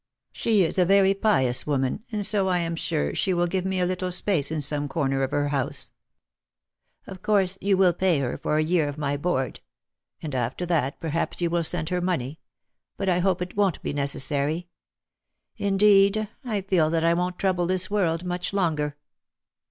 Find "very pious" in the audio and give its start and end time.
0.85-1.67